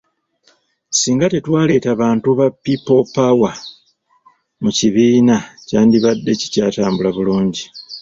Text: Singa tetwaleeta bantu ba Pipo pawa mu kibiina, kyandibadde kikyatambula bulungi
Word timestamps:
Singa 0.97 1.25
tetwaleeta 1.33 1.91
bantu 2.01 2.29
ba 2.39 2.47
Pipo 2.63 2.95
pawa 3.13 3.51
mu 4.61 4.69
kibiina, 4.77 5.35
kyandibadde 5.67 6.31
kikyatambula 6.39 7.09
bulungi 7.17 7.63